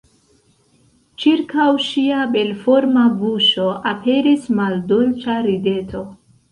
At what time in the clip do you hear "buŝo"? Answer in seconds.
3.21-3.69